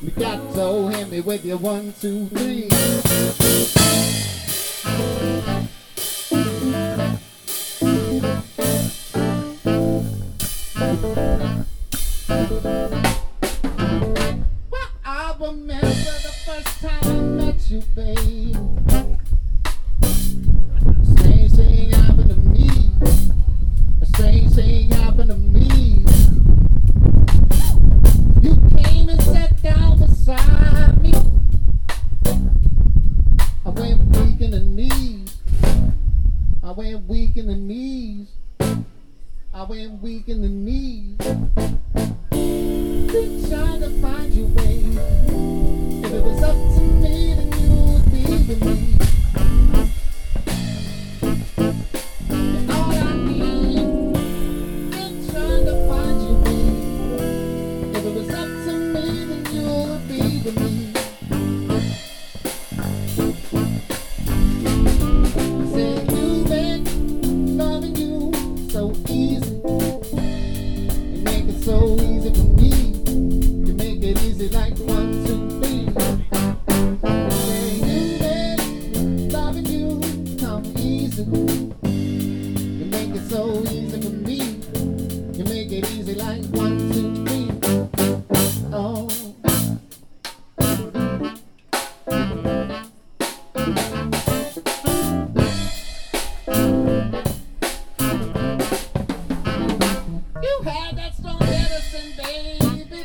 You 0.00 0.10
got 0.10 0.54
hit 0.94 1.10
me 1.10 1.20
with 1.20 1.44
your 1.44 1.56
one, 1.56 1.92
two, 2.00 2.28
three. 2.28 2.68
Well, 14.70 14.88
I 15.04 15.34
remember 15.40 15.88
the 15.88 16.34
first 16.46 16.80
time 16.80 17.02
I 17.02 17.44
met 17.44 17.68
you, 17.68 17.82
babe. 17.96 18.77
Down 30.28 30.36
beside 30.36 31.02
me. 31.02 31.12
I 33.64 33.70
went 33.70 33.98
weak 34.16 34.40
in 34.42 34.50
the 34.50 34.60
knees. 34.60 35.36
I 36.62 36.70
went 36.72 37.08
weak 37.08 37.36
in 37.36 37.46
the 37.46 37.54
knees. 37.54 38.28
I 39.54 39.62
went 39.62 40.02
weak 40.02 40.28
in 40.28 40.42
the 40.42 40.48
knees. 40.48 41.16
Been 42.30 43.48
trying 43.48 43.80
to 43.80 43.88
find 44.02 44.34
you, 44.34 44.46
babe. 44.48 44.98
If 46.04 46.12
it 46.12 46.22
was 46.22 46.42
up 46.42 46.56
to 46.56 46.80
me, 46.80 47.34
then 47.34 47.50
you 47.62 47.70
would 47.88 48.04
be 48.12 48.22
with 48.48 48.62
me. 48.64 48.96
You're 52.28 52.72
all 52.76 52.92
I 52.92 53.14
need. 53.24 54.12
Been 54.92 55.14
trying 55.30 55.64
to 55.64 55.74
find 55.88 56.18
you, 56.22 56.34
babe. 56.44 57.96
If 57.96 58.02
it 58.04 58.14
was 58.14 58.30
up 58.30 58.50
to 58.66 58.67
you 60.48 60.54
baby, 66.44 66.90
loving 67.56 67.96
you 67.96 68.32
so 68.70 68.92
easy. 69.08 69.60
You 71.12 71.20
make 71.22 71.48
loving 79.30 79.66
you 79.66 80.00
so 80.38 80.62
easy. 80.78 81.24
You 81.24 82.84
make 82.86 83.14
it 83.14 83.28
so 83.28 83.62
easy 83.64 84.00
for 84.00 84.10
me. 84.26 84.38
You 85.36 85.44
make 85.44 85.72
it 85.72 85.90
easy 85.90 86.14
like 86.14 86.44
one, 86.46 86.87
Medicine, 100.78 102.12
baby. 102.16 103.04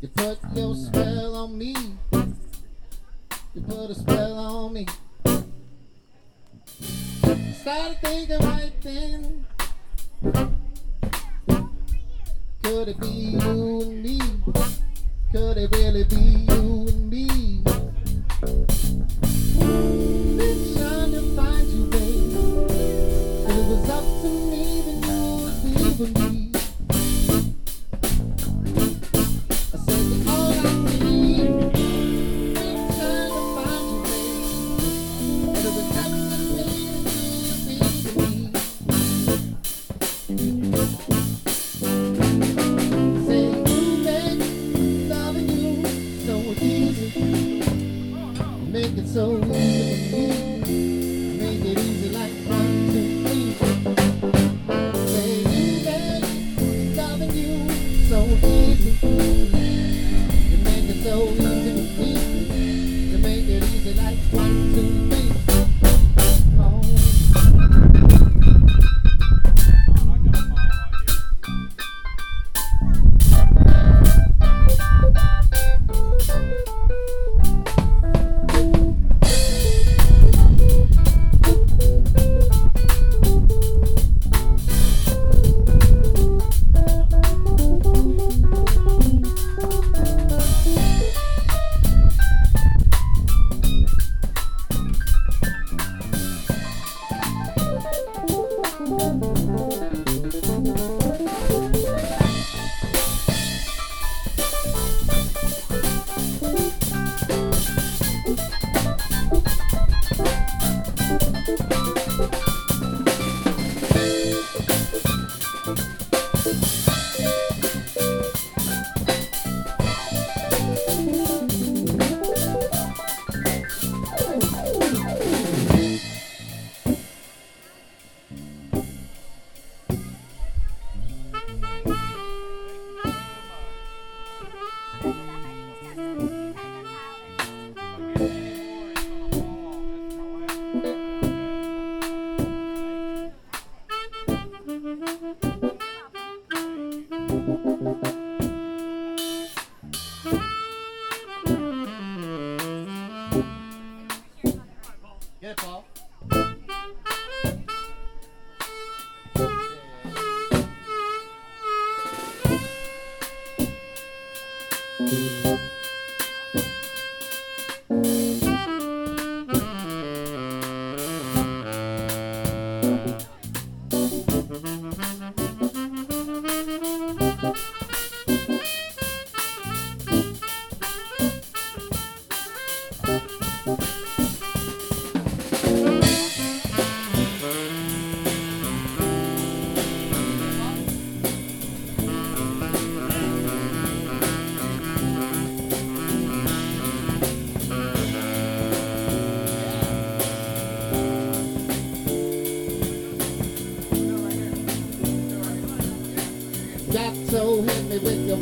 You 0.00 0.08
put 0.08 0.38
your 0.54 0.74
spell 0.74 1.34
on 1.36 1.58
me. 1.58 1.74
You 3.54 3.62
put 3.62 3.90
a 3.90 3.94
spell 3.94 4.38
on 4.38 4.72
me. 4.74 4.86
Started 7.60 7.98
thinking 8.02 8.38
right 8.40 8.72
then. 8.82 9.46
Could 12.62 12.88
it 12.88 13.00
be 13.00 13.08
you 13.08 13.80
and 13.82 14.02
me? 14.02 14.20
Could 15.32 15.56
it 15.56 15.74
really 15.76 16.04
be 16.04 16.46
you 16.52 16.81
would 26.02 26.14
be 26.14 26.41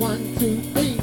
one, 0.01 0.35
two, 0.39 0.57
three. 0.73 0.99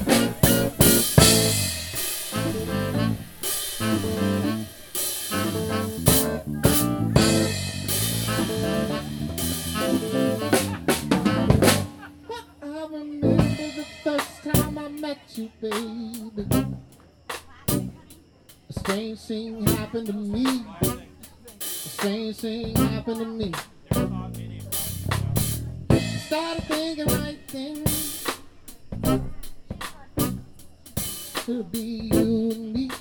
I 12.63 12.87
remember 12.89 13.67
the 13.77 13.85
first 14.03 14.43
time 14.43 14.77
I 14.79 14.87
met 14.87 15.19
you, 15.35 15.51
baby. 15.61 16.47
A 18.69 18.73
strange 18.73 19.19
thing 19.19 19.67
happened 19.67 20.07
to 20.07 20.13
me. 20.13 20.65
A 20.81 21.63
strange 21.63 22.37
thing 22.37 22.75
happened 22.75 23.19
to 23.19 23.25
me. 23.25 23.53
Started 26.25 26.63
thinking 26.63 27.05
right 27.05 27.47
then. 27.49 28.06
It'll 31.49 31.63
be 31.63 31.79
you 31.79 32.51
and 32.51 32.73
me. 32.73 32.91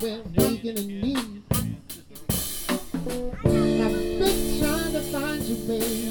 We're 0.00 0.24
making 0.34 0.78
a 0.78 0.80
need. 0.80 1.42
I've 1.52 1.68
been 3.44 4.58
trying 4.58 4.92
to 4.94 5.00
find 5.12 5.42
you, 5.42 5.56
baby. 5.68 6.08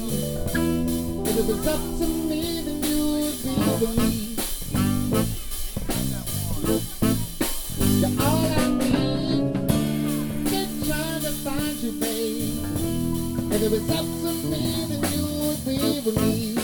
If 1.28 1.38
it 1.38 1.46
was 1.46 1.66
up 1.66 1.80
to 1.80 2.06
me, 2.06 2.62
then 2.62 2.78
you 2.84 2.98
would 3.14 3.42
be 3.42 3.54
with 3.80 3.98
me. 3.98 4.10
To 11.74 11.90
babe. 12.00 12.64
If 13.52 13.60
it 13.60 13.70
was 13.72 13.90
up 13.90 14.06
to 14.06 14.30
me, 14.48 14.62
then 14.88 15.02
you 15.12 15.24
would 15.42 15.60
be 15.66 15.78
with 16.00 16.16
me. 16.22 16.54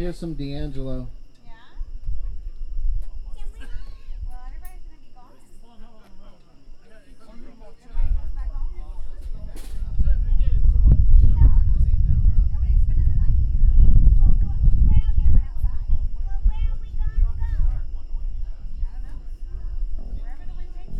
Here's 0.00 0.16
some 0.16 0.32
D'Angelo. 0.32 1.08